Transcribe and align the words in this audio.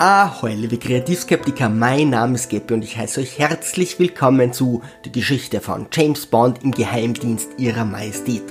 Ahoi, 0.00 0.54
liebe 0.54 0.78
Kreativskeptiker, 0.78 1.68
mein 1.68 2.10
Name 2.10 2.36
ist 2.36 2.50
Geppe 2.50 2.72
und 2.72 2.84
ich 2.84 2.96
heiße 2.96 3.20
euch 3.20 3.36
herzlich 3.36 3.98
willkommen 3.98 4.52
zu 4.52 4.80
Die 5.04 5.10
Geschichte 5.10 5.60
von 5.60 5.88
James 5.92 6.26
Bond 6.26 6.62
im 6.62 6.70
Geheimdienst 6.70 7.48
ihrer 7.58 7.84
Majestät. 7.84 8.44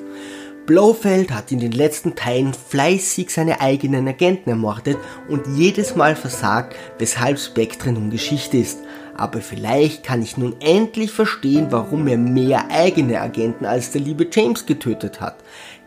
Blofeld 0.65 1.31
hat 1.31 1.53
in 1.53 1.59
den 1.59 1.71
letzten 1.71 2.15
Teilen 2.15 2.53
fleißig 2.53 3.29
seine 3.29 3.61
eigenen 3.61 4.05
Agenten 4.09 4.49
ermordet 4.49 4.97
und 5.29 5.47
jedes 5.55 5.95
Mal 5.95 6.17
versagt, 6.17 6.75
weshalb 6.99 7.39
Spectre 7.39 7.93
nun 7.93 8.09
Geschichte 8.09 8.57
ist. 8.57 8.79
Aber 9.15 9.39
vielleicht 9.39 10.03
kann 10.03 10.21
ich 10.21 10.35
nun 10.35 10.53
endlich 10.59 11.11
verstehen, 11.11 11.67
warum 11.69 12.07
er 12.07 12.17
mehr 12.17 12.69
eigene 12.71 13.21
Agenten 13.21 13.63
als 13.63 13.91
der 13.91 14.01
liebe 14.01 14.27
James 14.29 14.65
getötet 14.65 15.21
hat. 15.21 15.37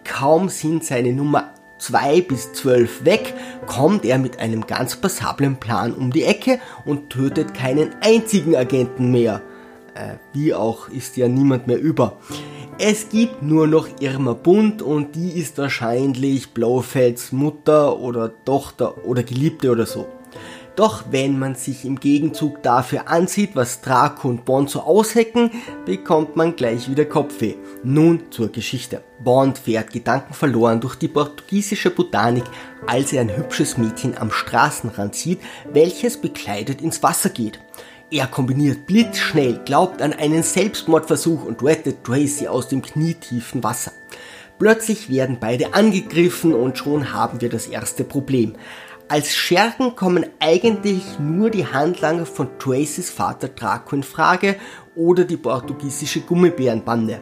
Kaum 0.05 0.49
sind 0.49 0.85
seine 0.85 1.13
Nummer 1.13 1.53
2 1.81 2.21
bis 2.23 2.53
12 2.53 3.05
weg, 3.05 3.35
kommt 3.71 4.05
er 4.05 4.19
mit 4.19 4.41
einem 4.41 4.67
ganz 4.67 4.97
passablen 4.97 5.57
Plan 5.57 5.95
um 5.95 6.11
die 6.11 6.25
Ecke 6.25 6.59
und 6.85 7.11
tötet 7.11 7.55
keinen 7.55 7.95
einzigen 8.01 8.57
Agenten 8.57 9.13
mehr. 9.13 9.43
Äh, 9.95 10.15
wie 10.33 10.53
auch 10.53 10.89
ist 10.89 11.17
ja 11.17 11.29
niemand 11.29 11.69
mehr 11.69 11.81
über. 11.81 12.17
Es 12.79 13.11
gibt 13.11 13.43
nur 13.43 13.69
noch 13.69 13.87
Irma 14.01 14.33
Bund 14.33 14.83
und 14.83 15.15
die 15.15 15.39
ist 15.39 15.57
wahrscheinlich 15.59 16.53
Blaufelds 16.53 17.31
Mutter 17.31 18.01
oder 18.01 18.33
Tochter 18.45 19.05
oder 19.07 19.23
Geliebte 19.23 19.71
oder 19.71 19.87
so. 19.87 20.07
Doch 20.77 21.05
wenn 21.11 21.39
man 21.39 21.57
sich 21.57 21.85
im 21.85 22.01
Gegenzug 22.01 22.63
dafür 22.63 23.09
ansieht, 23.09 23.51
was 23.55 23.81
Draco 23.81 24.29
und 24.29 24.45
Bond 24.45 24.71
so 24.71 24.81
aushecken, 24.81 25.51
bekommt 25.85 26.37
man 26.37 26.57
gleich 26.57 26.89
wieder 26.89 27.05
Kopfweh. 27.05 27.57
Nun 27.83 28.31
zur 28.31 28.51
Geschichte. 28.51 29.03
Bond 29.23 29.59
fährt 29.59 29.93
gedankenverloren 29.93 30.81
durch 30.81 30.95
die 30.95 31.09
portugiesische 31.09 31.91
Botanik, 31.91 32.45
als 32.87 33.13
er 33.13 33.23
ein 33.23 33.37
hübsches 33.37 33.77
Mädchen 33.77 34.17
am 34.17 34.31
Straßenrand 34.31 35.15
sieht, 35.15 35.41
welches 35.73 36.21
bekleidet 36.21 36.81
ins 36.81 37.03
Wasser 37.03 37.31
geht. 37.31 37.61
Er 38.13 38.27
kombiniert 38.27 38.87
blitzschnell, 38.87 39.61
glaubt 39.65 40.03
an 40.03 40.13
einen 40.13 40.43
Selbstmordversuch 40.43 41.45
und 41.45 41.63
rettet 41.63 42.03
Tracy 42.05 42.49
aus 42.49 42.69
dem 42.69 42.83
knietiefen 42.83 43.63
Wasser. 43.63 43.93
Plötzlich 44.59 45.09
werden 45.09 45.39
beide 45.41 45.73
angegriffen 45.73 46.53
und 46.53 46.77
schon 46.77 47.15
haben 47.15 47.41
wir 47.41 47.49
das 47.49 47.67
erste 47.67 48.05
Problem. 48.05 48.57
Als 49.11 49.35
Schergen 49.35 49.97
kommen 49.97 50.25
eigentlich 50.39 51.19
nur 51.19 51.51
die 51.51 51.67
Handlanger 51.67 52.27
von 52.27 52.47
Tracys 52.61 53.11
Vater 53.11 53.49
Draco 53.49 53.97
in 53.97 54.05
Frage 54.05 54.55
oder 54.95 55.25
die 55.25 55.37
portugiesische 55.37 56.21
Gummibärenbande. 56.21 57.21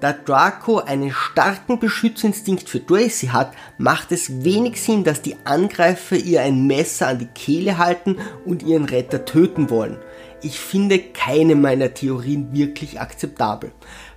Da 0.00 0.12
Draco 0.12 0.78
einen 0.78 1.12
starken 1.12 1.78
Beschützerinstinkt 1.78 2.68
für 2.68 2.84
Tracy 2.84 3.28
hat, 3.28 3.52
macht 3.78 4.10
es 4.10 4.42
wenig 4.42 4.82
Sinn, 4.82 5.04
dass 5.04 5.22
die 5.22 5.36
Angreifer 5.44 6.16
ihr 6.16 6.40
ein 6.40 6.66
Messer 6.66 7.06
an 7.06 7.20
die 7.20 7.26
Kehle 7.26 7.78
halten 7.78 8.16
und 8.44 8.64
ihren 8.64 8.86
Retter 8.86 9.24
töten 9.24 9.70
wollen. 9.70 9.98
Ich 10.42 10.58
finde 10.58 10.98
keine 10.98 11.54
meiner 11.54 11.94
Theorien 11.94 12.52
wirklich 12.52 12.98
akzeptabel. 12.98 13.70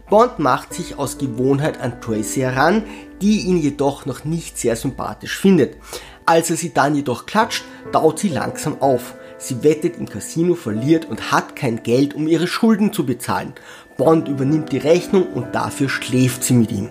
Bond 0.09 0.39
macht 0.39 0.73
sich 0.73 0.97
aus 0.97 1.17
Gewohnheit 1.17 1.79
an 1.79 2.01
Tracy 2.01 2.41
heran, 2.41 2.83
die 3.21 3.41
ihn 3.41 3.57
jedoch 3.57 4.05
noch 4.05 4.25
nicht 4.25 4.57
sehr 4.57 4.75
sympathisch 4.75 5.37
findet. 5.37 5.77
Als 6.25 6.49
er 6.49 6.55
sie 6.55 6.73
dann 6.73 6.95
jedoch 6.95 7.25
klatscht, 7.25 7.63
taut 7.91 8.19
sie 8.19 8.29
langsam 8.29 8.81
auf. 8.81 9.15
Sie 9.37 9.63
wettet 9.63 9.97
im 9.97 10.07
Casino, 10.07 10.55
verliert 10.55 11.05
und 11.05 11.31
hat 11.31 11.55
kein 11.55 11.83
Geld, 11.83 12.13
um 12.13 12.27
ihre 12.27 12.47
Schulden 12.47 12.93
zu 12.93 13.05
bezahlen. 13.05 13.53
Bond 13.97 14.27
übernimmt 14.27 14.71
die 14.71 14.77
Rechnung 14.77 15.27
und 15.33 15.53
dafür 15.53 15.89
schläft 15.89 16.43
sie 16.43 16.53
mit 16.53 16.71
ihm. 16.71 16.89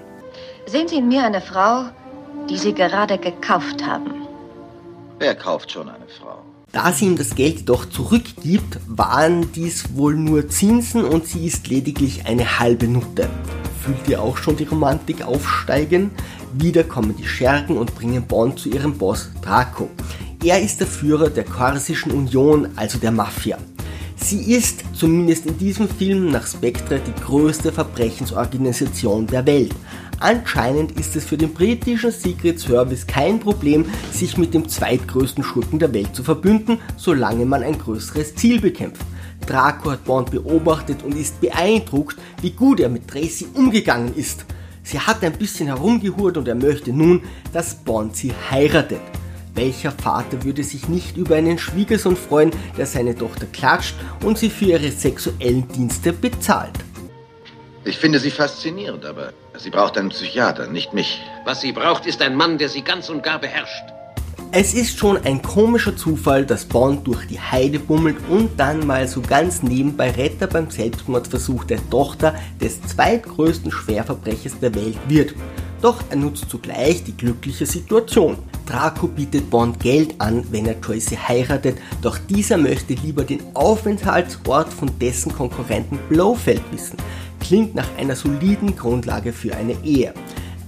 Sehen 0.67 0.87
Sie 0.87 0.97
in 0.97 1.09
mir 1.09 1.25
eine 1.25 1.41
Frau, 1.41 1.87
die 2.49 2.59
Sie 2.59 2.75
gerade 2.75 3.19
gekauft 3.19 3.85
haben? 3.85 4.23
Wer 5.19 5.35
kauft 5.35 5.73
schon 5.73 5.89
eine 5.89 6.07
Frau? 6.21 6.43
Da 6.73 6.91
sie 6.93 7.05
ihm 7.05 7.17
das 7.17 7.35
Geld 7.35 7.59
jedoch 7.59 7.85
zurückgibt, 7.85 8.79
waren 8.87 9.53
dies 9.53 9.95
wohl 9.95 10.15
nur 10.15 10.49
Zinsen 10.49 11.05
und 11.05 11.27
sie 11.27 11.47
ist 11.47 11.69
lediglich 11.69 12.25
eine 12.25 12.59
halbe 12.59 12.89
Nutte. 12.89 13.29
Fühlt 13.85 14.09
ihr 14.09 14.23
auch 14.23 14.39
schon 14.39 14.57
die 14.57 14.65
Romantik 14.65 15.23
aufsteigen? 15.27 16.13
Wieder 16.55 16.85
kommen 16.85 17.17
die 17.17 17.27
Schergen 17.27 17.79
und 17.79 17.95
bringen 17.95 18.25
Bond 18.25 18.59
zu 18.59 18.69
ihrem 18.69 18.99
Boss 18.99 19.31
Draco. 19.41 19.89
Er 20.45 20.61
ist 20.61 20.81
der 20.81 20.87
Führer 20.87 21.31
der 21.31 21.45
Korsischen 21.45 22.13
Union, 22.13 22.69
also 22.77 22.99
der 22.99 23.11
Mafia. 23.11 23.57
Sie 24.17 24.53
ist, 24.53 24.85
zumindest 24.93 25.47
in 25.47 25.57
diesem 25.57 25.89
Film 25.89 26.31
nach 26.31 26.47
Spectre, 26.47 27.01
die 27.01 27.21
größte 27.23 27.73
Verbrechensorganisation 27.73 29.27
der 29.27 29.47
Welt. 29.47 29.75
Anscheinend 30.21 30.93
ist 30.93 31.17
es 31.17 31.25
für 31.25 31.39
den 31.39 31.55
britischen 31.55 32.13
Secret 32.13 32.61
Service 32.61 33.07
kein 33.07 33.41
Problem, 33.41 33.87
sich 34.13 34.37
mit 34.37 34.53
dem 34.53 34.69
zweitgrößten 34.69 35.43
Schurken 35.43 35.79
der 35.79 35.95
Welt 35.95 36.15
zu 36.15 36.23
verbünden, 36.23 36.79
solange 36.99 37.47
man 37.47 37.63
ein 37.63 37.79
größeres 37.79 38.35
Ziel 38.35 38.61
bekämpft. 38.61 39.07
Draco 39.47 39.91
hat 39.91 40.05
Bond 40.05 40.31
beobachtet 40.31 41.03
und 41.03 41.17
ist 41.17 41.41
beeindruckt, 41.41 42.17
wie 42.43 42.51
gut 42.51 42.79
er 42.79 42.91
mit 42.91 43.09
Tracy 43.09 43.47
umgegangen 43.55 44.15
ist. 44.15 44.45
Sie 44.83 44.99
hat 44.99 45.23
ein 45.23 45.33
bisschen 45.33 45.67
herumgehurt 45.67 46.37
und 46.37 46.49
er 46.49 46.55
möchte 46.55 46.93
nun, 46.93 47.23
dass 47.53 47.75
Bond 47.75 48.17
sie 48.17 48.33
heiratet. 48.51 49.01
Welcher 49.55 49.93
Vater 49.93 50.45
würde 50.45 50.65
sich 50.65 50.89
nicht 50.89 51.17
über 51.17 51.37
einen 51.37 51.59
Schwiegersohn 51.59 52.17
freuen, 52.17 52.51
der 52.77 52.87
seine 52.87 53.17
Tochter 53.17 53.47
klatscht 53.47 53.95
und 54.25 54.39
sie 54.39 54.49
für 54.49 54.65
ihre 54.65 54.91
sexuellen 54.91 55.69
Dienste 55.69 56.13
bezahlt? 56.13 56.73
Ich 57.85 57.99
finde 57.99 58.19
sie 58.19 58.31
faszinierend, 58.31 59.05
aber 59.05 59.33
sie 59.59 59.71
braucht 59.71 59.99
einen 59.99 60.09
Psychiater, 60.09 60.69
nicht 60.69 60.95
mich. 60.95 61.21
Was 61.45 61.61
sie 61.61 61.73
braucht, 61.73 62.07
ist 62.07 62.23
ein 62.23 62.37
Mann, 62.37 62.57
der 62.59 62.69
sie 62.69 62.83
ganz 62.83 63.09
und 63.11 63.23
gar 63.23 63.41
beherrscht. 63.41 63.85
Es 64.55 64.75
ist 64.75 64.99
schon 64.99 65.17
ein 65.25 65.41
komischer 65.41 65.97
Zufall, 65.97 66.45
dass 66.45 66.67
Bond 66.67 67.07
durch 67.07 67.27
die 67.27 67.41
Heide 67.41 67.79
bummelt 67.79 68.19
und 68.29 68.51
dann 68.61 68.87
mal 68.87 69.09
so 69.09 69.23
ganz 69.23 69.63
nebenbei 69.63 70.11
Retter 70.11 70.47
beim 70.47 70.71
Selbstmordversuch 70.71 71.65
der 71.65 71.79
Tochter 71.89 72.35
des 72.61 72.83
zweitgrößten 72.83 73.73
Schwerverbrechers 73.73 74.59
der 74.61 74.75
Welt 74.75 74.99
wird. 75.09 75.35
Doch 75.81 76.03
er 76.11 76.17
nutzt 76.17 76.51
zugleich 76.51 77.03
die 77.03 77.17
glückliche 77.17 77.65
Situation. 77.65 78.37
Draco 78.67 79.07
bietet 79.07 79.49
Bond 79.49 79.81
Geld 79.81 80.17
an, 80.19 80.45
wenn 80.51 80.67
er 80.67 80.79
Tracy 80.83 81.17
heiratet, 81.17 81.79
doch 82.03 82.19
dieser 82.19 82.59
möchte 82.59 82.93
lieber 82.93 83.25
den 83.25 83.41
Aufenthaltsort 83.55 84.71
von 84.71 84.91
dessen 85.01 85.33
Konkurrenten 85.33 85.99
Blofeld 86.11 86.61
wissen. 86.71 86.99
Klingt 87.41 87.75
nach 87.75 87.89
einer 87.97 88.17
soliden 88.17 88.77
Grundlage 88.77 89.33
für 89.33 89.57
eine 89.57 89.77
Ehe. 89.83 90.13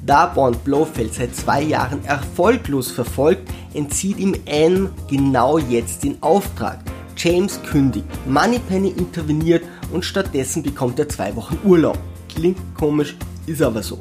Da 0.07 0.27
Bond 0.27 0.65
Blofeld 0.65 1.15
seit 1.15 1.35
zwei 1.35 1.63
Jahren 1.63 2.05
erfolglos 2.05 2.91
verfolgt, 2.91 3.49
entzieht 3.75 4.19
ihm 4.19 4.35
Anne 4.49 4.91
genau 5.09 5.59
jetzt 5.59 6.05
den 6.05 6.23
Auftrag. 6.23 6.79
James 7.17 7.61
kündigt, 7.63 8.07
Moneypenny 8.27 8.89
interveniert 8.89 9.65
und 9.93 10.05
stattdessen 10.05 10.63
bekommt 10.63 10.99
er 10.99 11.09
zwei 11.09 11.35
Wochen 11.37 11.59
Urlaub. 11.65 11.99
Klingt 12.29 12.59
komisch, 12.75 13.17
ist 13.47 13.63
aber 13.63 13.83
so. 13.83 14.01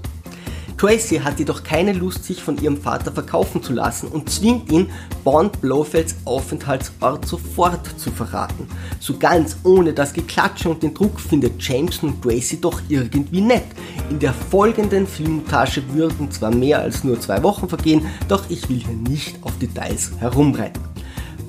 Tracy 0.78 1.17
hat 1.17 1.39
jedoch 1.39 1.63
keine 1.63 1.94
Lust, 1.94 2.23
sich 2.25 2.41
von 2.41 2.61
ihrem 2.61 2.78
Vater 2.78 3.11
verkaufen 3.11 3.63
zu 3.63 3.73
lassen 3.73 4.07
und 4.07 4.29
zwingt 4.29 4.72
ihn, 4.72 4.89
Bond 5.23 5.61
Blofelds 5.61 6.16
Aufenthaltsort 6.25 7.25
sofort 7.25 7.88
zu 8.00 8.11
verraten. 8.11 8.67
So 9.00 9.17
ganz 9.17 9.57
ohne 9.63 9.94
das 9.94 10.13
Geklatsche 10.13 10.69
und 10.69 10.83
den 10.83 10.94
Druck 10.94 11.19
findet 11.19 11.62
James 11.62 12.00
und 12.03 12.22
Tracy 12.22 12.59
doch 12.59 12.81
irgendwie 12.89 13.41
nett. 13.41 13.66
In 14.09 14.19
der 14.19 14.33
folgenden 14.33 15.07
Filmmontage 15.07 15.81
würden 15.94 16.31
zwar 16.31 16.53
mehr 16.53 16.79
als 16.79 17.03
nur 17.03 17.19
zwei 17.19 17.41
Wochen 17.44 17.69
vergehen, 17.69 18.06
doch 18.28 18.50
ich 18.50 18.67
will 18.69 18.79
hier 18.79 18.95
nicht 18.95 19.38
auf 19.44 19.57
Details 19.59 20.12
herumreiten. 20.19 20.92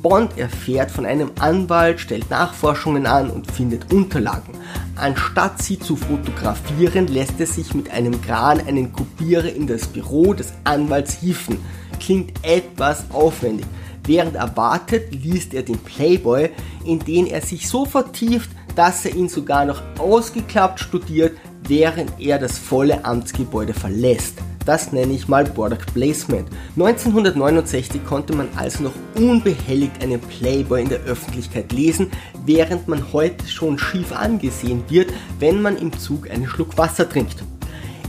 Bond 0.04 0.36
erfährt 0.36 0.90
von 0.90 1.06
einem 1.06 1.30
Anwalt, 1.40 1.98
stellt 1.98 2.28
Nachforschungen 2.28 3.06
an 3.06 3.30
und 3.30 3.50
findet 3.50 3.90
Unterlagen. 3.90 4.52
Anstatt 4.96 5.62
sie 5.62 5.78
zu 5.78 5.96
fotografieren, 5.96 7.06
lässt 7.06 7.40
er 7.40 7.46
sich 7.46 7.72
mit 7.74 7.90
einem 7.90 8.20
Kran 8.20 8.60
einen 8.60 8.92
Kopierer 8.92 9.50
in 9.50 9.66
das 9.66 9.86
Büro 9.86 10.34
des 10.34 10.52
Anwalts 10.64 11.14
hieven. 11.20 11.56
Klingt 12.00 12.32
etwas 12.42 13.10
aufwendig. 13.12 13.64
Während 14.04 14.34
er 14.36 14.54
wartet, 14.58 15.10
liest 15.10 15.54
er 15.54 15.62
den 15.62 15.78
Playboy, 15.78 16.50
in 16.84 16.98
den 16.98 17.26
er 17.26 17.40
sich 17.40 17.66
so 17.66 17.86
vertieft, 17.86 18.50
dass 18.76 19.06
er 19.06 19.14
ihn 19.14 19.30
sogar 19.30 19.64
noch 19.64 19.80
ausgeklappt 19.98 20.80
studiert, 20.80 21.34
während 21.66 22.20
er 22.20 22.38
das 22.38 22.58
volle 22.58 23.06
Amtsgebäude 23.06 23.72
verlässt. 23.72 24.34
Das 24.64 24.92
nenne 24.92 25.12
ich 25.12 25.28
mal 25.28 25.44
Product 25.44 25.92
Placement. 25.92 26.48
1969 26.76 28.04
konnte 28.04 28.34
man 28.34 28.48
also 28.56 28.84
noch 28.84 28.92
unbehelligt 29.14 30.02
einen 30.02 30.20
Playboy 30.20 30.82
in 30.82 30.88
der 30.88 31.00
Öffentlichkeit 31.00 31.70
lesen, 31.72 32.10
während 32.46 32.88
man 32.88 33.12
heute 33.12 33.46
schon 33.46 33.78
schief 33.78 34.12
angesehen 34.12 34.82
wird, 34.88 35.12
wenn 35.38 35.60
man 35.60 35.76
im 35.76 35.96
Zug 35.98 36.30
einen 36.30 36.46
Schluck 36.46 36.78
Wasser 36.78 37.08
trinkt. 37.08 37.44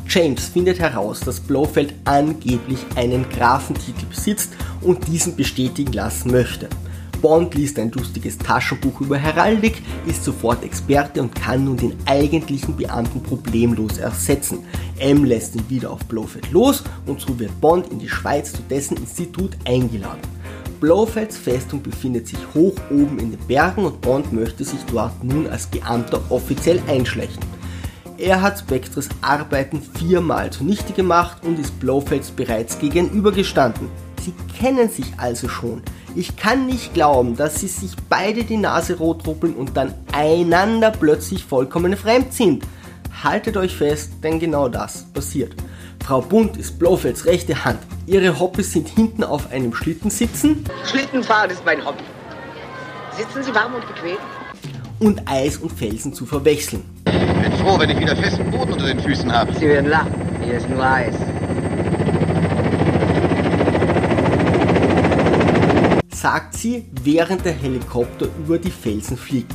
James 0.08 0.46
findet 0.46 0.80
heraus, 0.80 1.20
dass 1.20 1.40
Blofeld 1.40 1.94
angeblich 2.06 2.80
einen 2.96 3.28
Grafentitel 3.30 4.06
besitzt 4.06 4.54
und 4.82 5.08
diesen 5.08 5.36
bestätigen 5.36 5.92
lassen 5.92 6.32
möchte. 6.32 6.70
Bond 7.26 7.56
liest 7.56 7.80
ein 7.80 7.92
lustiges 7.92 8.38
Taschenbuch 8.38 9.02
über 9.02 9.18
Heraldik, 9.18 9.82
ist 10.06 10.24
sofort 10.24 10.64
Experte 10.64 11.24
und 11.24 11.34
kann 11.34 11.66
nun 11.66 11.76
den 11.76 11.96
eigentlichen 12.06 12.78
Beamten 12.78 13.20
problemlos 13.24 13.98
ersetzen. 13.98 14.60
M 15.00 15.24
lässt 15.24 15.56
ihn 15.56 15.68
wieder 15.68 15.90
auf 15.90 16.06
Blofeld 16.06 16.52
los 16.52 16.84
und 17.08 17.20
so 17.20 17.40
wird 17.40 17.60
Bond 17.60 17.92
in 17.92 17.98
die 17.98 18.10
Schweiz 18.10 18.52
zu 18.52 18.62
dessen 18.70 18.98
Institut 18.98 19.58
eingeladen. 19.66 20.22
Blofelds 20.80 21.36
Festung 21.36 21.82
befindet 21.82 22.28
sich 22.28 22.38
hoch 22.54 22.76
oben 22.92 23.18
in 23.18 23.32
den 23.32 23.48
Bergen 23.48 23.86
und 23.86 24.02
Bond 24.02 24.32
möchte 24.32 24.64
sich 24.64 24.82
dort 24.92 25.24
nun 25.24 25.48
als 25.48 25.66
Beamter 25.66 26.22
offiziell 26.30 26.80
einschleichen. 26.88 27.42
Er 28.20 28.44
hat 28.44 28.60
Spectres 28.60 29.10
Arbeiten 29.22 29.82
viermal 29.82 30.52
zunichte 30.52 30.94
gemacht 30.94 31.38
und 31.44 31.58
ist 31.58 31.80
Blofelds 31.80 32.30
bereits 32.30 32.78
gegenübergestanden. 32.78 33.90
Sie 34.24 34.34
kennen 34.60 34.90
sich 34.90 35.08
also 35.18 35.50
schon. 35.50 35.82
Ich 36.18 36.38
kann 36.38 36.66
nicht 36.66 36.94
glauben, 36.94 37.36
dass 37.36 37.60
sie 37.60 37.68
sich 37.68 37.92
beide 38.08 38.46
die 38.46 38.56
Nase 38.56 38.98
rot 38.98 39.28
ruppeln 39.28 39.54
und 39.54 39.76
dann 39.76 39.94
einander 40.14 40.92
plötzlich 40.92 41.44
vollkommen 41.44 41.98
fremd 41.98 42.34
sind. 42.34 42.64
Haltet 43.22 43.58
euch 43.58 43.76
fest, 43.76 44.14
denn 44.24 44.40
genau 44.40 44.70
das 44.70 45.04
passiert. 45.14 45.54
Frau 46.06 46.22
Bunt 46.22 46.56
ist 46.56 46.80
Blofelds 46.80 47.26
rechte 47.26 47.66
Hand. 47.66 47.80
Ihre 48.06 48.40
Hobbys 48.40 48.72
sind 48.72 48.88
hinten 48.88 49.26
auf 49.26 49.52
einem 49.52 49.74
Schlitten 49.74 50.10
sitzen. 50.10 50.64
Schlittenfahren 50.90 51.52
ist 51.52 51.66
mein 51.66 51.84
Hobby. 51.86 52.04
Sitzen 53.18 53.44
Sie 53.44 53.54
warm 53.54 53.74
und 53.74 53.86
bequem? 53.86 54.18
Und 55.00 55.22
Eis 55.30 55.58
und 55.58 55.72
Felsen 55.74 56.14
zu 56.14 56.26
verwechseln. 56.26 56.84
Bin 57.04 57.52
froh, 57.60 57.78
wenn 57.78 57.90
ich 57.90 58.00
wieder 58.00 58.16
festen 58.16 58.50
Boden 58.52 58.72
unter 58.72 58.86
den 58.86 59.02
Füßen 59.02 59.30
habe. 59.30 59.54
Sie 59.54 59.68
werden 59.68 59.90
lachen. 59.90 60.14
Hier 60.42 60.54
ist 60.54 60.70
nur 60.70 60.82
Eis. 60.82 61.16
Sagt 66.26 66.58
sie, 66.58 66.86
während 67.04 67.46
der 67.46 67.54
Helikopter 67.54 68.26
über 68.40 68.58
die 68.58 68.72
Felsen 68.72 69.16
fliegt. 69.16 69.54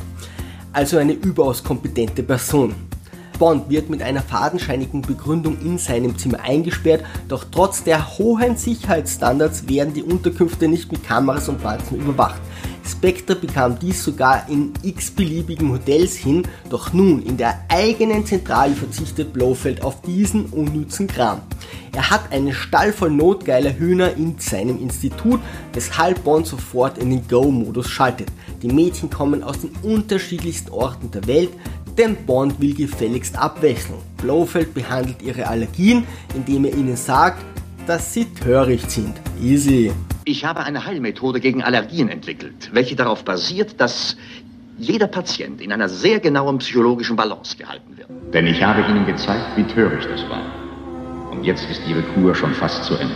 Also 0.71 0.99
eine 0.99 1.11
überaus 1.11 1.61
kompetente 1.61 2.23
Person. 2.23 2.73
Bond 3.37 3.69
wird 3.69 3.89
mit 3.89 4.01
einer 4.01 4.21
fadenscheinigen 4.21 5.01
Begründung 5.01 5.59
in 5.59 5.77
seinem 5.77 6.17
Zimmer 6.17 6.39
eingesperrt, 6.39 7.03
doch 7.27 7.43
trotz 7.51 7.83
der 7.83 8.17
hohen 8.17 8.55
Sicherheitsstandards 8.55 9.67
werden 9.67 9.93
die 9.93 10.01
Unterkünfte 10.01 10.69
nicht 10.69 10.89
mit 10.93 11.05
Kameras 11.05 11.49
und 11.49 11.61
Walzen 11.61 11.99
überwacht. 11.99 12.39
Spectre 12.85 13.35
bekam 13.35 13.77
dies 13.79 14.03
sogar 14.03 14.47
in 14.49 14.73
x-beliebigen 14.83 15.71
Hotels 15.71 16.15
hin, 16.15 16.43
doch 16.69 16.93
nun 16.93 17.21
in 17.23 17.37
der 17.37 17.59
eigenen 17.69 18.25
Zentrale 18.25 18.73
verzichtet 18.73 19.33
Blofeld 19.33 19.81
auf 19.83 20.01
diesen 20.01 20.45
unnützen 20.47 21.07
Kram. 21.07 21.41
Er 21.93 22.09
hat 22.09 22.31
einen 22.31 22.53
Stall 22.53 22.93
voll 22.93 23.11
notgeiler 23.11 23.77
Hühner 23.77 24.13
in 24.15 24.37
seinem 24.39 24.81
Institut, 24.81 25.39
weshalb 25.73 26.23
Bond 26.23 26.47
sofort 26.47 26.97
in 26.97 27.09
den 27.09 27.27
Go-Modus 27.27 27.89
schaltet. 27.89 28.29
Die 28.61 28.69
Mädchen 28.69 29.09
kommen 29.09 29.43
aus 29.43 29.59
den 29.59 29.71
unterschiedlichsten 29.83 30.71
Orten 30.71 31.11
der 31.11 31.27
Welt, 31.27 31.51
denn 31.97 32.15
Bond 32.25 32.59
will 32.61 32.73
gefälligst 32.73 33.37
Abwechslung. 33.37 33.99
Blofeld 34.17 34.73
behandelt 34.73 35.21
ihre 35.21 35.47
Allergien, 35.47 36.05
indem 36.35 36.65
er 36.65 36.73
ihnen 36.73 36.95
sagt, 36.95 37.43
dass 37.87 38.13
sie 38.13 38.25
töricht 38.25 38.89
sind. 38.91 39.13
Easy. 39.41 39.91
Ich 40.31 40.45
habe 40.45 40.61
eine 40.63 40.85
Heilmethode 40.85 41.41
gegen 41.41 41.61
Allergien 41.61 42.07
entwickelt, 42.07 42.69
welche 42.71 42.95
darauf 42.95 43.25
basiert, 43.25 43.81
dass 43.81 44.15
jeder 44.77 45.07
Patient 45.07 45.59
in 45.59 45.73
einer 45.73 45.89
sehr 45.89 46.21
genauen 46.21 46.59
psychologischen 46.59 47.17
Balance 47.17 47.57
gehalten 47.57 47.97
wird. 47.97 48.07
Denn 48.33 48.47
ich 48.47 48.63
habe 48.63 48.79
Ihnen 48.89 49.05
gezeigt, 49.05 49.57
wie 49.57 49.63
töricht 49.63 50.07
es 50.07 50.21
war. 50.29 50.45
Und 51.31 51.43
jetzt 51.43 51.69
ist 51.69 51.81
Ihre 51.85 52.01
Kur 52.13 52.33
schon 52.33 52.53
fast 52.53 52.85
zu 52.85 52.93
Ende. 52.93 53.13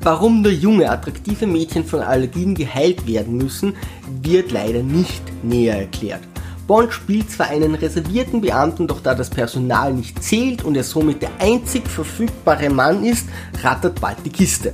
Warum 0.00 0.42
nur 0.42 0.50
junge, 0.50 0.90
attraktive 0.90 1.46
Mädchen 1.46 1.84
von 1.84 2.00
Allergien 2.00 2.56
geheilt 2.56 3.06
werden 3.06 3.36
müssen, 3.36 3.76
wird 4.20 4.50
leider 4.50 4.82
nicht 4.82 5.22
näher 5.44 5.78
erklärt. 5.78 6.22
Bond 6.66 6.92
spielt 6.92 7.30
zwar 7.30 7.50
einen 7.50 7.76
reservierten 7.76 8.40
Beamten, 8.40 8.88
doch 8.88 8.98
da 9.00 9.14
das 9.14 9.30
Personal 9.30 9.92
nicht 9.92 10.20
zählt 10.20 10.64
und 10.64 10.76
er 10.76 10.82
somit 10.82 11.22
der 11.22 11.30
einzig 11.38 11.86
verfügbare 11.86 12.68
Mann 12.68 13.04
ist, 13.04 13.28
rattert 13.62 14.00
bald 14.00 14.18
die 14.24 14.30
Kiste. 14.30 14.72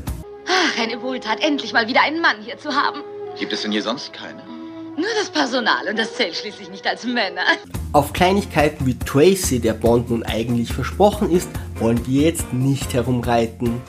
Eine 0.80 1.02
Wohltat, 1.02 1.40
endlich 1.40 1.72
mal 1.72 1.88
wieder 1.88 2.02
einen 2.02 2.20
Mann 2.20 2.36
hier 2.44 2.56
zu 2.56 2.72
haben. 2.72 3.02
Gibt 3.36 3.52
es 3.52 3.62
denn 3.62 3.72
hier 3.72 3.82
sonst 3.82 4.12
keine? 4.12 4.40
Nur 4.96 5.08
das 5.18 5.28
Personal 5.28 5.88
und 5.88 5.98
das 5.98 6.14
zählt 6.14 6.36
schließlich 6.36 6.70
nicht 6.70 6.86
als 6.86 7.02
Männer. 7.02 7.42
Auf 7.92 8.12
Kleinigkeiten 8.12 8.86
wie 8.86 8.96
Tracy, 8.96 9.58
der 9.58 9.72
Bond 9.72 10.10
nun 10.10 10.22
eigentlich 10.22 10.72
versprochen 10.72 11.32
ist, 11.32 11.48
wollen 11.80 12.06
wir 12.06 12.22
jetzt 12.22 12.52
nicht 12.52 12.94
herumreiten. 12.94 13.82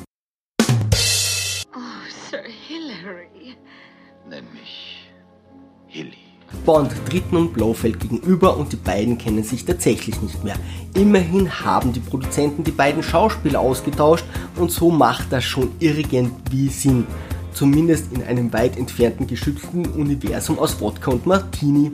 Bond 6.65 6.91
tritt 7.09 7.31
nun 7.31 7.51
Blofeld 7.51 8.00
gegenüber 8.00 8.57
und 8.57 8.71
die 8.71 8.77
beiden 8.77 9.17
kennen 9.17 9.44
sich 9.44 9.65
tatsächlich 9.65 10.21
nicht 10.21 10.44
mehr. 10.44 10.56
Immerhin 10.94 11.50
haben 11.63 11.94
die 11.94 12.00
Produzenten 12.00 12.63
die 12.63 12.71
beiden 12.71 13.03
Schauspieler 13.03 13.59
ausgetauscht 13.59 14.25
und 14.56 14.71
so 14.71 14.91
macht 14.91 15.31
das 15.31 15.44
schon 15.44 15.71
irgendwie 15.79 16.69
Sinn. 16.69 17.06
Zumindest 17.53 18.13
in 18.13 18.23
einem 18.23 18.53
weit 18.53 18.77
entfernten 18.77 19.27
geschützten 19.27 19.85
Universum 19.85 20.59
aus 20.59 20.79
Wodka 20.79 21.11
und 21.11 21.25
Martini. 21.25 21.91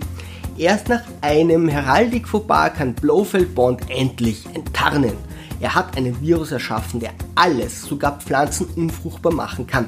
Erst 0.57 0.89
nach 0.89 1.01
einem 1.21 1.67
Heraldik-Fauxpas 1.67 2.75
kann 2.75 2.93
Blofeld 2.93 3.55
Bond 3.55 3.81
endlich 3.89 4.45
enttarnen. 4.53 5.13
Er 5.59 5.73
hat 5.73 5.97
einen 5.97 6.19
Virus 6.21 6.51
erschaffen, 6.51 6.99
der 6.99 7.11
alles, 7.35 7.81
sogar 7.83 8.19
Pflanzen 8.19 8.67
unfruchtbar 8.75 9.33
machen 9.33 9.65
kann. 9.65 9.87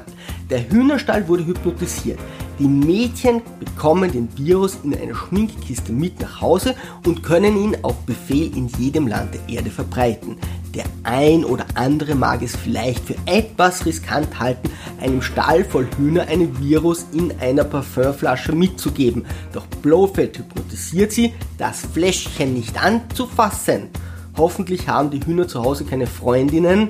Der 0.50 0.68
Hühnerstall 0.70 1.28
wurde 1.28 1.46
hypnotisiert. 1.46 2.18
Die 2.58 2.66
Mädchen 2.66 3.40
bekommen 3.60 4.10
den 4.10 4.28
Virus 4.36 4.78
in 4.82 4.92
einer 4.92 5.14
Schminkkiste 5.14 5.92
mit 5.92 6.20
nach 6.20 6.40
Hause 6.40 6.74
und 7.06 7.22
können 7.22 7.56
ihn 7.56 7.76
auf 7.82 7.94
Befehl 8.04 8.56
in 8.56 8.66
jedem 8.78 9.06
Land 9.06 9.34
der 9.34 9.56
Erde 9.56 9.70
verbreiten. 9.70 10.36
Der 10.74 10.84
ein 11.04 11.44
oder 11.44 11.66
andere 11.74 12.16
mag 12.16 12.42
es 12.42 12.56
vielleicht 12.56 13.04
für 13.04 13.14
etwas 13.26 13.86
riskant 13.86 14.40
halten, 14.40 14.70
einem 15.00 15.22
Stall 15.22 15.64
voll 15.64 15.86
Hühner 15.96 16.26
einen 16.26 16.58
Virus 16.60 17.06
in 17.12 17.32
einer 17.40 17.64
Parfümflasche 17.64 18.52
mitzugeben. 18.52 19.24
Doch 19.52 19.66
Blofeld 19.66 20.38
hypnotisiert 20.38 21.12
sie, 21.12 21.34
das 21.58 21.82
Fläschchen 21.92 22.54
nicht 22.54 22.82
anzufassen. 22.82 23.88
Hoffentlich 24.36 24.88
haben 24.88 25.10
die 25.10 25.24
Hühner 25.24 25.48
zu 25.48 25.62
Hause 25.62 25.84
keine 25.84 26.06
Freundinnen, 26.06 26.88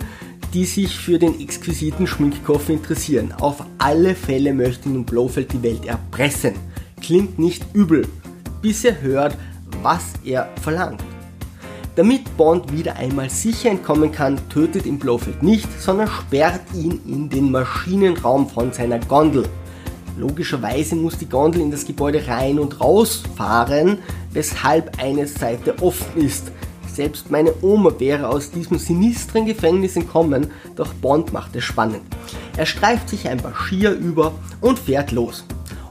die 0.55 0.65
sich 0.65 0.97
für 0.97 1.19
den 1.19 1.41
exquisiten 1.41 2.07
Schminkkoffer 2.07 2.73
interessieren. 2.73 3.33
Auf 3.33 3.65
alle 3.79 4.15
Fälle 4.15 4.55
möchte 4.55 4.89
nun 4.89 5.05
Blofeld 5.05 5.53
die 5.53 5.63
Welt 5.63 5.85
erpressen. 5.85 6.55
Klingt 7.01 7.39
nicht 7.39 7.65
übel, 7.75 8.07
bis 8.63 8.85
er 8.85 9.01
hört, 9.01 9.37
was 9.83 10.15
er 10.25 10.49
verlangt. 10.63 11.03
Damit 11.97 12.37
Bond 12.37 12.73
wieder 12.73 12.97
einmal 12.97 13.29
sicher 13.29 13.71
entkommen 13.71 14.13
kann, 14.13 14.39
tötet 14.49 14.87
ihn 14.87 14.99
Blofeld 14.99 15.43
nicht, 15.43 15.69
sondern 15.81 16.09
sperrt 16.09 16.63
ihn 16.73 17.01
in 17.07 17.29
den 17.29 17.51
Maschinenraum 17.51 18.49
von 18.49 18.73
seiner 18.73 19.01
Gondel. 19.01 19.49
Logischerweise 20.17 20.97
muss 20.97 21.19
die 21.19 21.29
Gondel 21.29 21.61
in 21.61 21.71
das 21.71 21.85
Gebäude 21.85 22.27
rein 22.27 22.59
und 22.59 22.81
raus 22.81 23.23
fahren, 23.37 23.99
weshalb 24.33 25.01
eine 25.01 25.27
Seite 25.27 25.75
offen 25.81 26.23
ist. 26.23 26.53
Selbst 26.99 27.31
meine 27.31 27.55
Oma 27.63 27.93
wäre 28.01 28.29
aus 28.29 28.51
diesem 28.51 28.77
sinistren 28.77 29.47
Gefängnis 29.47 29.95
entkommen, 29.95 30.51
doch 30.75 30.93
Bond 30.95 31.33
macht 31.33 31.55
es 31.55 31.63
spannend. 31.63 32.03
Er 32.57 32.67
streift 32.67 33.09
sich 33.09 33.29
ein 33.29 33.39
paar 33.39 33.55
Skier 33.55 33.93
über 33.93 34.35
und 34.61 34.81
fährt 34.81 35.13
los. 35.13 35.45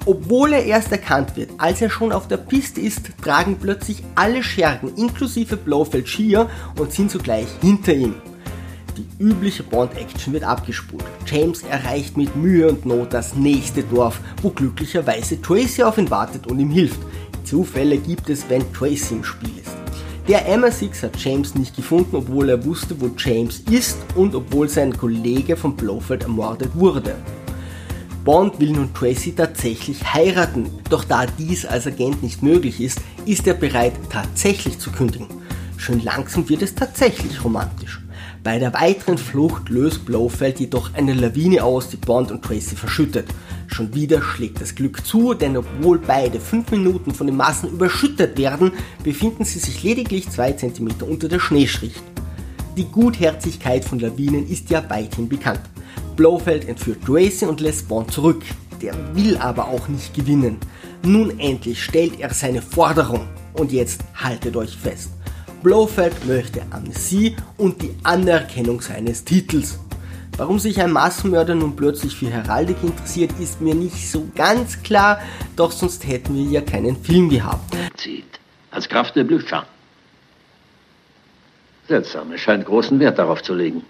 Obwohl 0.05 0.51
er 0.51 0.65
erst 0.65 0.91
erkannt 0.91 1.37
wird, 1.37 1.51
als 1.59 1.81
er 1.81 1.89
schon 1.89 2.11
auf 2.11 2.27
der 2.27 2.35
Piste 2.35 2.81
ist, 2.81 3.03
tragen 3.23 3.55
plötzlich 3.55 4.03
alle 4.15 4.43
Schergen 4.43 4.93
inklusive 4.97 5.55
Blofeld 5.55 6.09
Skier 6.09 6.49
und 6.77 6.91
sind 6.91 7.09
sogleich 7.09 7.47
hinter 7.61 7.93
ihm. 7.93 8.15
Die 8.97 9.07
übliche 9.23 9.63
Bond-Action 9.63 10.33
wird 10.33 10.43
abgespult. 10.43 11.05
James 11.25 11.63
erreicht 11.63 12.17
mit 12.17 12.35
Mühe 12.35 12.67
und 12.67 12.85
Not 12.85 13.13
das 13.13 13.33
nächste 13.33 13.81
Dorf, 13.83 14.19
wo 14.41 14.49
glücklicherweise 14.49 15.41
Tracy 15.41 15.83
auf 15.83 15.97
ihn 15.97 16.11
wartet 16.11 16.47
und 16.47 16.59
ihm 16.59 16.69
hilft. 16.69 16.99
Zufälle 17.45 17.97
gibt 17.97 18.29
es, 18.29 18.49
wenn 18.49 18.73
Tracy 18.73 19.13
im 19.13 19.23
Spiel 19.23 19.57
ist. 19.57 19.66
Der 20.27 20.45
MI6 20.45 21.03
hat 21.03 21.17
James 21.23 21.55
nicht 21.55 21.73
gefunden, 21.73 22.17
obwohl 22.17 22.49
er 22.49 22.65
wusste, 22.65 22.99
wo 22.99 23.09
James 23.17 23.59
ist 23.71 23.97
und 24.15 24.35
obwohl 24.35 24.67
sein 24.67 24.95
Kollege 24.95 25.55
von 25.55 25.73
Blofeld 25.73 26.23
ermordet 26.23 26.75
wurde. 26.75 27.15
Bond 28.25 28.59
will 28.59 28.71
nun 28.71 28.93
Tracy 28.93 29.31
tatsächlich 29.31 30.13
heiraten, 30.13 30.69
doch 30.89 31.05
da 31.05 31.25
dies 31.25 31.65
als 31.65 31.87
Agent 31.87 32.23
nicht 32.23 32.43
möglich 32.43 32.81
ist, 32.81 32.99
ist 33.25 33.47
er 33.47 33.53
bereit 33.53 33.93
tatsächlich 34.09 34.77
zu 34.79 34.91
kündigen. 34.91 35.27
Schön 35.77 36.03
langsam 36.03 36.49
wird 36.49 36.61
es 36.61 36.75
tatsächlich 36.75 37.41
romantisch. 37.41 38.01
Bei 38.47 38.59
der 38.59 38.73
weiteren 38.73 39.17
Flucht 39.17 39.67
löst 39.67 40.05
Blofeld 40.05 40.61
jedoch 40.61 40.93
eine 40.93 41.13
Lawine 41.13 41.65
aus, 41.65 41.89
die 41.89 41.97
Bond 41.97 42.31
und 42.31 42.45
Tracy 42.45 42.77
verschüttet. 42.77 43.27
Schon 43.67 43.93
wieder 43.93 44.21
schlägt 44.21 44.61
das 44.61 44.73
Glück 44.73 45.05
zu, 45.05 45.33
denn 45.33 45.57
obwohl 45.57 45.99
beide 45.99 46.39
5 46.39 46.71
Minuten 46.71 47.13
von 47.13 47.27
den 47.27 47.35
Massen 47.35 47.69
überschüttet 47.69 48.37
werden, 48.37 48.71
befinden 49.03 49.43
sie 49.43 49.59
sich 49.59 49.83
lediglich 49.83 50.29
2 50.29 50.53
cm 50.53 50.91
unter 51.01 51.27
der 51.27 51.41
Schneeschicht. 51.41 52.01
Die 52.77 52.85
Gutherzigkeit 52.85 53.83
von 53.83 53.99
Lawinen 53.99 54.47
ist 54.47 54.69
ja 54.69 54.81
weithin 54.89 55.27
bekannt. 55.27 55.63
Blofeld 56.15 56.69
entführt 56.69 57.03
Tracy 57.03 57.47
und 57.47 57.59
lässt 57.59 57.89
Bond 57.89 58.13
zurück. 58.13 58.43
Der 58.81 58.93
will 59.13 59.35
aber 59.35 59.67
auch 59.67 59.89
nicht 59.89 60.13
gewinnen. 60.13 60.55
Nun 61.03 61.37
endlich 61.37 61.83
stellt 61.83 62.17
er 62.21 62.33
seine 62.33 62.61
Forderung. 62.61 63.27
Und 63.51 63.73
jetzt 63.73 64.05
haltet 64.15 64.55
euch 64.55 64.77
fest. 64.77 65.09
Blofeld 65.63 66.25
möchte 66.25 66.61
Amnesie 66.71 67.35
und 67.57 67.81
die 67.81 67.95
Anerkennung 68.03 68.81
seines 68.81 69.23
Titels. 69.23 69.79
Warum 70.37 70.59
sich 70.59 70.79
ein 70.79 70.91
Massenmörder 70.91 71.55
nun 71.55 71.75
plötzlich 71.75 72.15
für 72.15 72.29
Heraldik 72.29 72.77
interessiert, 72.83 73.31
ist 73.39 73.59
mir 73.59 73.73
nicht 73.73 74.09
so 74.09 74.27
ganz 74.35 74.83
klar, 74.83 75.19
doch 75.55 75.71
sonst 75.71 76.07
hätten 76.07 76.35
wir 76.35 76.43
ja 76.43 76.61
keinen 76.61 76.95
Film 76.95 77.29
gehabt. 77.29 77.75
Zieht. 77.97 78.39
Als 78.69 78.87
Kraft 78.87 79.15
der 79.15 79.23
Blücher. 79.23 79.65
Seltsam, 81.87 82.31
er 82.31 82.37
scheint 82.37 82.65
großen 82.65 82.99
Wert 82.99 83.17
darauf 83.17 83.41
zu 83.41 83.55
legen. 83.55 83.81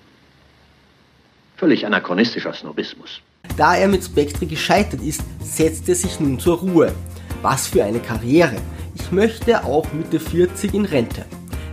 Völlig 1.57 1.85
anachronistischer 1.85 2.53
Snobismus. 2.53 3.19
Da 3.57 3.75
er 3.75 3.89
mit 3.89 4.03
Spectre 4.03 4.45
gescheitert 4.45 5.01
ist, 5.01 5.21
setzt 5.41 5.89
er 5.89 5.95
sich 5.95 6.19
nun 6.19 6.39
zur 6.39 6.59
Ruhe. 6.59 6.93
Was 7.41 7.67
für 7.67 7.83
eine 7.83 7.99
Karriere. 7.99 8.57
Ich 8.95 9.11
möchte 9.11 9.65
auch 9.65 9.91
Mitte 9.91 10.19
40 10.19 10.73
in 10.73 10.85
Rente. 10.85 11.25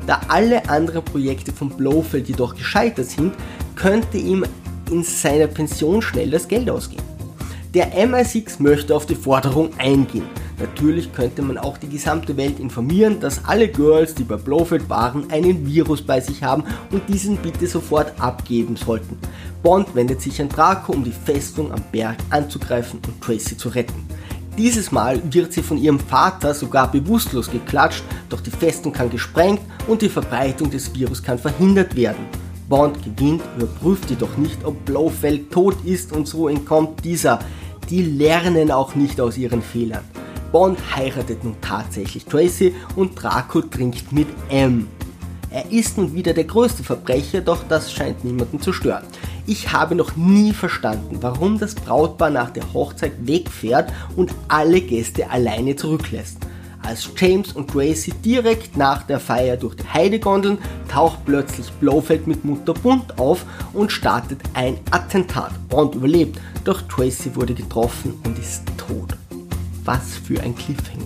Da 0.06 0.20
alle 0.28 0.68
anderen 0.68 1.04
Projekte 1.04 1.52
von 1.52 1.70
Blofeld 1.70 2.28
jedoch 2.28 2.54
gescheitert 2.54 3.06
sind, 3.06 3.34
könnte 3.74 4.18
ihm 4.18 4.44
in 4.90 5.02
seiner 5.02 5.46
Pension 5.46 6.02
schnell 6.02 6.30
das 6.30 6.46
Geld 6.46 6.68
ausgehen. 6.68 7.02
Der 7.72 7.92
MI6 7.92 8.62
möchte 8.62 8.94
auf 8.94 9.06
die 9.06 9.14
Forderung 9.14 9.70
eingehen. 9.78 10.26
Natürlich 10.60 11.12
könnte 11.12 11.42
man 11.42 11.58
auch 11.58 11.78
die 11.78 11.88
gesamte 11.88 12.36
Welt 12.36 12.60
informieren, 12.60 13.18
dass 13.18 13.44
alle 13.44 13.66
Girls, 13.66 14.14
die 14.14 14.22
bei 14.22 14.36
Blofeld 14.36 14.88
waren, 14.88 15.28
einen 15.30 15.66
Virus 15.66 16.00
bei 16.00 16.20
sich 16.20 16.44
haben 16.44 16.62
und 16.92 17.08
diesen 17.08 17.36
bitte 17.38 17.66
sofort 17.66 18.12
abgeben 18.20 18.76
sollten. 18.76 19.18
Bond 19.62 19.94
wendet 19.96 20.20
sich 20.20 20.40
an 20.40 20.48
Draco, 20.48 20.92
um 20.92 21.02
die 21.02 21.10
Festung 21.10 21.72
am 21.72 21.82
Berg 21.90 22.18
anzugreifen 22.30 23.00
und 23.04 23.20
Tracy 23.20 23.56
zu 23.56 23.70
retten. 23.70 24.06
Dieses 24.56 24.92
Mal 24.92 25.20
wird 25.32 25.52
sie 25.52 25.62
von 25.62 25.78
ihrem 25.78 25.98
Vater 25.98 26.54
sogar 26.54 26.90
bewusstlos 26.90 27.50
geklatscht, 27.50 28.04
doch 28.28 28.40
die 28.40 28.52
Festung 28.52 28.92
kann 28.92 29.10
gesprengt 29.10 29.60
und 29.88 30.00
die 30.00 30.08
Verbreitung 30.08 30.70
des 30.70 30.94
Virus 30.94 31.20
kann 31.20 31.40
verhindert 31.40 31.96
werden. 31.96 32.24
Bond 32.68 32.98
gewinnt, 33.02 33.42
überprüft 33.56 34.10
jedoch 34.10 34.36
nicht, 34.36 34.64
ob 34.64 34.84
Blofeld 34.84 35.50
tot 35.50 35.76
ist 35.84 36.12
und 36.12 36.28
so 36.28 36.48
entkommt 36.48 37.04
dieser. 37.04 37.40
Die 37.90 38.02
lernen 38.02 38.70
auch 38.70 38.94
nicht 38.94 39.20
aus 39.20 39.36
ihren 39.36 39.60
Fehlern. 39.60 40.04
Bond 40.52 40.78
heiratet 40.94 41.42
nun 41.42 41.56
tatsächlich 41.60 42.24
Tracy 42.24 42.74
und 42.94 43.20
Draco 43.20 43.60
trinkt 43.60 44.12
mit 44.12 44.28
M. 44.50 44.86
Er 45.50 45.70
ist 45.70 45.98
nun 45.98 46.14
wieder 46.14 46.32
der 46.32 46.44
größte 46.44 46.84
Verbrecher, 46.84 47.40
doch 47.40 47.64
das 47.68 47.92
scheint 47.92 48.24
niemanden 48.24 48.60
zu 48.60 48.72
stören. 48.72 49.04
Ich 49.46 49.72
habe 49.72 49.94
noch 49.94 50.16
nie 50.16 50.54
verstanden, 50.54 51.18
warum 51.20 51.58
das 51.58 51.74
Brautpaar 51.74 52.30
nach 52.30 52.50
der 52.50 52.72
Hochzeit 52.72 53.12
wegfährt 53.26 53.92
und 54.16 54.32
alle 54.48 54.80
Gäste 54.80 55.30
alleine 55.30 55.76
zurücklässt. 55.76 56.38
Als 56.82 57.10
James 57.16 57.52
und 57.52 57.70
Tracy 57.70 58.12
direkt 58.12 58.76
nach 58.76 59.02
der 59.02 59.20
Feier 59.20 59.56
durch 59.56 59.74
die 59.76 59.88
Heide 59.92 60.18
gondeln, 60.18 60.58
taucht 60.88 61.24
plötzlich 61.26 61.70
Blofeld 61.72 62.26
mit 62.26 62.44
Mutter 62.44 62.72
Bunt 62.72 63.18
auf 63.18 63.44
und 63.74 63.92
startet 63.92 64.40
ein 64.54 64.78
Attentat. 64.90 65.52
Bond 65.68 65.94
überlebt, 65.94 66.40
doch 66.64 66.80
Tracy 66.82 67.34
wurde 67.36 67.54
getroffen 67.54 68.14
und 68.24 68.38
ist 68.38 68.62
tot. 68.78 69.16
Was 69.84 70.16
für 70.26 70.40
ein 70.42 70.54
Cliffhanger. 70.54 71.04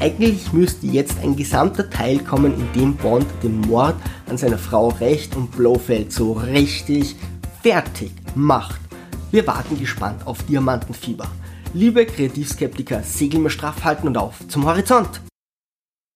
Eigentlich 0.00 0.52
müsste 0.52 0.86
jetzt 0.86 1.16
ein 1.22 1.36
gesamter 1.36 1.88
Teil 1.88 2.18
kommen, 2.18 2.52
in 2.54 2.80
dem 2.80 2.96
Bond 2.96 3.26
den 3.42 3.60
Mord 3.62 3.94
an 4.28 4.36
seiner 4.36 4.58
Frau 4.58 4.88
rächt 4.88 5.36
und 5.36 5.50
Blofeld 5.52 6.12
so 6.12 6.32
richtig 6.32 7.16
fertig 7.64 8.12
macht. 8.34 8.78
Wir 9.30 9.46
warten 9.46 9.78
gespannt 9.78 10.26
auf 10.26 10.42
Diamantenfieber. 10.42 11.26
Liebe 11.72 12.04
Kreativskeptiker, 12.04 13.02
Segel 13.02 13.40
mir 13.40 13.48
straff 13.48 13.82
halten 13.84 14.06
und 14.06 14.18
auf 14.18 14.46
zum 14.48 14.66
Horizont! 14.66 15.22